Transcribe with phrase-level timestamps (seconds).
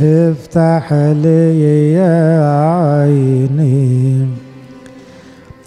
[0.00, 2.50] افتح لي يا
[3.00, 4.26] عيني.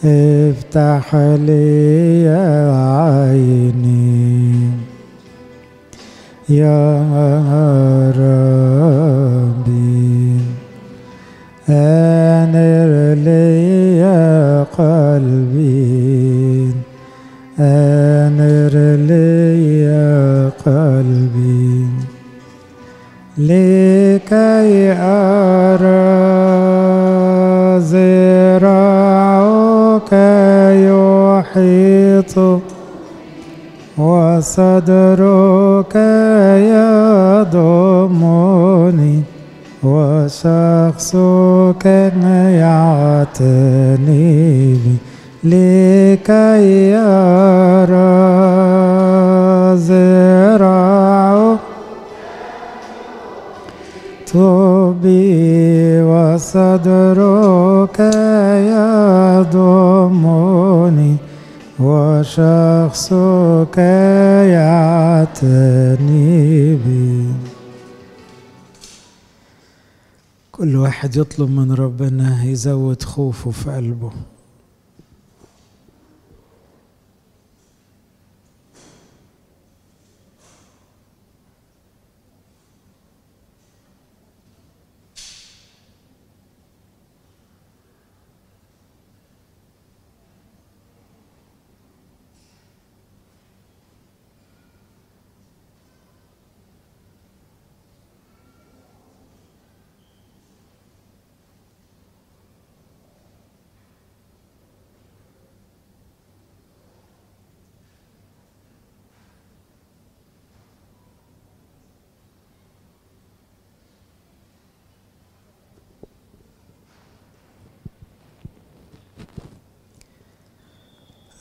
[0.06, 4.70] افتح لي يا عيني.
[6.50, 7.02] يا
[8.18, 8.78] ربي
[11.70, 13.77] أنر لي
[14.64, 15.78] قلبي
[17.60, 18.76] أنر
[19.08, 21.88] لي يا قلبي.
[23.38, 26.08] لكي أرى
[27.82, 29.18] زراعك
[30.74, 32.36] يحيط
[33.98, 35.96] وصدرك
[37.54, 39.37] يضمني.
[39.84, 41.86] وشخصك
[42.62, 44.96] يعتني بي
[45.44, 48.18] لكي يرى
[49.78, 51.60] زراعك
[54.34, 58.00] طبي وصدرك
[59.48, 61.16] يضمني
[61.80, 63.78] وشخصك
[64.58, 66.36] يعتني
[66.76, 67.26] بي.
[70.58, 74.12] كل واحد يطلب من ربنا يزود خوفه في قلبه.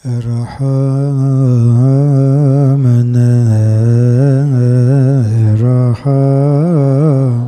[0.07, 1.67] رحمنا
[5.61, 7.47] رحم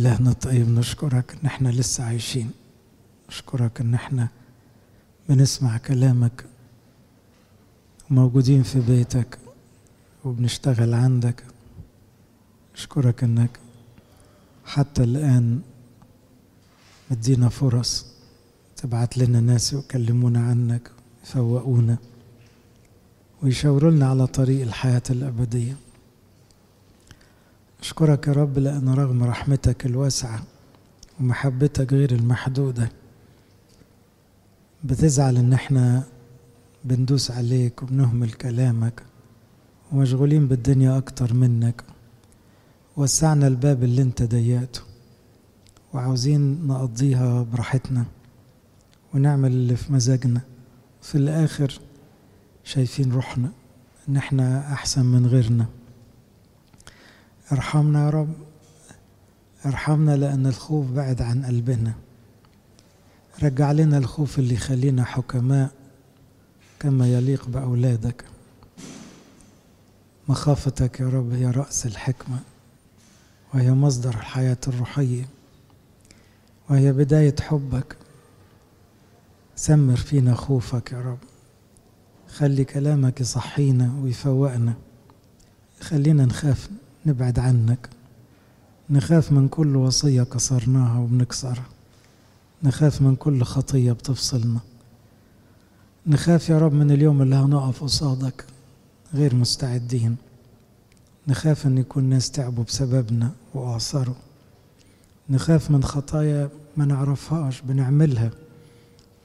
[0.00, 2.50] إلهنا الطيب نشكرك إن إحنا لسه عايشين.
[3.28, 4.28] نشكرك إن إحنا
[5.28, 6.44] بنسمع كلامك
[8.10, 9.38] وموجودين في بيتك
[10.24, 11.44] وبنشتغل عندك.
[12.74, 13.50] أشكرك إنك
[14.64, 15.60] حتى الآن
[17.10, 18.06] مدينا فرص
[18.76, 20.90] تبعت لنا ناس يكلمونا عنك
[21.24, 21.96] يفوقونا
[23.42, 25.74] ويشاوروا لنا على طريق الحياة الأبدية.
[27.82, 30.42] أشكرك يا رب لأن رغم رحمتك الواسعة
[31.20, 32.90] ومحبتك غير المحدودة
[34.84, 36.02] بتزعل إن إحنا
[36.84, 39.02] بندوس عليك وبنهمل كلامك
[39.92, 41.84] ومشغولين بالدنيا أكتر منك.
[42.96, 44.80] وسعنا الباب اللي أنت ضيقته
[45.92, 48.04] وعاوزين نقضيها براحتنا
[49.14, 50.40] ونعمل اللي في مزاجنا.
[51.02, 51.80] في الآخر
[52.64, 53.50] شايفين روحنا
[54.08, 55.66] إن إحنا أحسن من غيرنا.
[57.52, 58.32] ارحمنا يا رب.
[59.66, 61.92] ارحمنا لأن الخوف بعد عن قلبنا.
[63.42, 65.70] رجع لنا الخوف اللي يخلينا حكماء
[66.80, 68.24] كما يليق بأولادك.
[70.28, 72.38] مخافتك يا رب هي رأس الحكمة
[73.54, 75.28] وهي مصدر الحياة الروحية
[76.68, 77.96] وهي بداية حبك.
[79.56, 81.18] سمر فينا خوفك يا رب.
[82.28, 84.74] خلي كلامك يصحينا ويفوقنا.
[85.80, 86.70] خلينا نخاف.
[87.06, 87.88] نبعد عنك.
[88.90, 91.66] نخاف من كل وصية كسرناها وبنكسرها
[92.62, 94.60] نخاف من كل خطية بتفصلنا.
[96.06, 98.44] نخاف يا رب من اليوم اللي هنقف قصادك
[99.14, 100.16] غير مستعدين.
[101.28, 104.14] نخاف إن يكون ناس تعبوا بسببنا وأعصروا.
[105.30, 108.30] نخاف من خطايا ما نعرفهاش بنعملها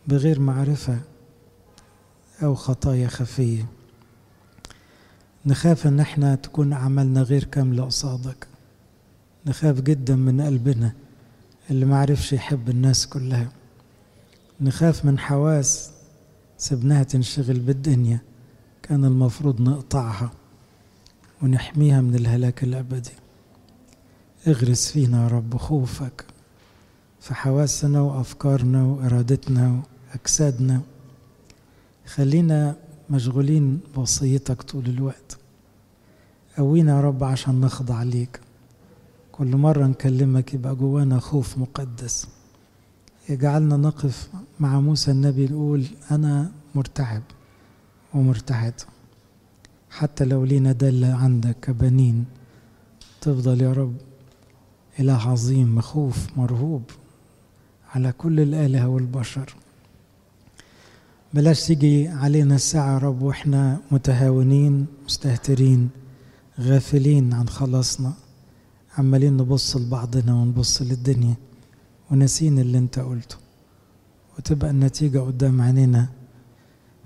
[0.07, 0.99] بغير معرفة
[2.43, 3.65] أو خطايا خفية.
[5.47, 8.47] نخاف أن إحنا تكون أعمالنا غير كاملة قصادك.
[9.45, 10.93] نخاف جدا من قلبنا
[11.69, 13.51] اللي معرفش يحب الناس كلها.
[14.61, 15.91] نخاف من حواس
[16.57, 18.19] سبناها تنشغل بالدنيا
[18.83, 20.31] كان المفروض نقطعها
[21.41, 23.11] ونحميها من الهلاك الأبدي.
[24.47, 26.25] اغرس فينا يا رب خوفك
[27.21, 29.81] في حواسنا وأفكارنا وإرادتنا
[30.13, 30.81] وأجسادنا.
[32.05, 32.75] خلينا
[33.09, 35.37] مشغولين بوصيتك طول الوقت.
[36.57, 38.39] قوينا يا رب عشان نخضع ليك.
[39.31, 42.27] كل مرة نكلمك يبقى جوانا خوف مقدس.
[43.29, 44.29] يجعلنا نقف
[44.59, 47.21] مع موسى النبي نقول أنا مرتعب
[48.13, 48.73] ومرتعد
[49.89, 52.25] حتى لو لينا دلة عندك كبنين
[53.21, 53.95] تفضل يا رب
[54.99, 56.83] إله عظيم مخوف مرهوب
[57.95, 59.55] على كل الآلهة والبشر.
[61.35, 65.89] بلاش تيجي علينا الساعة يا رب وإحنا متهاونين مستهترين
[66.59, 68.13] غافلين عن خلاصنا
[68.97, 71.35] عمالين نبص لبعضنا ونبص للدنيا
[72.11, 73.35] وناسين اللي أنت قلته
[74.37, 76.07] وتبقى النتيجة قدام عينينا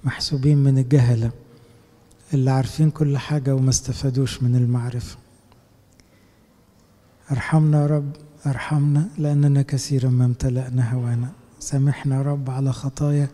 [0.04, 1.31] محسوبين من الجهلة
[2.34, 5.18] اللي عارفين كل حاجة وما استفادوش من المعرفة.
[7.31, 8.12] ارحمنا يا رب
[8.46, 11.30] ارحمنا لأننا كثيرا ما امتلأنا هوانا.
[11.60, 13.28] سامحنا يا رب على خطايا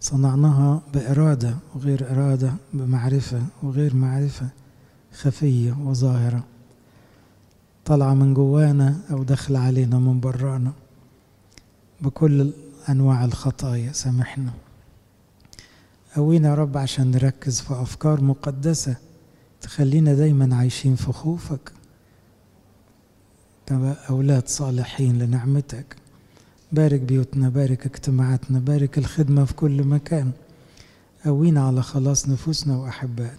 [0.00, 4.48] صنعناها بإرادة وغير إرادة بمعرفة وغير معرفة
[5.12, 6.44] خفية وظاهرة.
[7.84, 10.72] طالعة من جوانا أو داخل علينا من برانا.
[12.00, 12.52] بكل
[12.88, 14.52] أنواع الخطايا سامحنا.
[16.16, 18.96] قوينا يا رب عشان نركز في أفكار مقدسة
[19.60, 21.72] تخلينا دايما عايشين في خوفك.
[24.10, 25.96] أولاد صالحين لنعمتك.
[26.72, 30.30] بارك بيوتنا بارك اجتماعاتنا بارك الخدمة في كل مكان.
[31.24, 33.38] قوينا على خلاص نفوسنا وأحبائنا.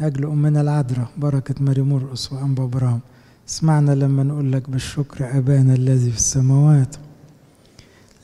[0.00, 3.00] أجل أمنا العذراء بركة ماري مرقس وأنبا برام
[3.48, 6.96] اسمعنا لما نقول لك بالشكر أبانا الذي في السماوات.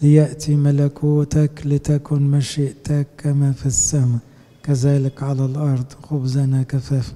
[0.03, 4.19] ليأتي ملكوتك لتكن مشيئتك كما في السماء
[4.62, 7.15] كذلك على الأرض خبزنا كفاف.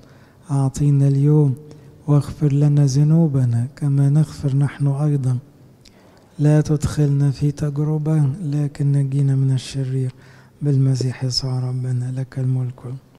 [0.50, 1.55] أعطينا اليوم
[2.06, 5.38] واغفر لنا ذنوبنا كما نغفر نحن أيضا.
[6.38, 10.12] لا تدخلنا في تجربة لكن نجينا من الشرير.
[10.62, 12.80] بالمسيح يسوع ربنا لك الملك.